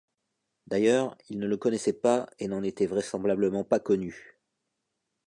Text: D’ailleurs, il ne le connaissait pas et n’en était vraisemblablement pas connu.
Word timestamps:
D’ailleurs, 0.65 1.15
il 1.29 1.37
ne 1.37 1.45
le 1.45 1.57
connaissait 1.57 1.93
pas 1.93 2.27
et 2.39 2.47
n’en 2.47 2.63
était 2.63 2.87
vraisemblablement 2.87 3.63
pas 3.63 3.79
connu. 3.79 4.39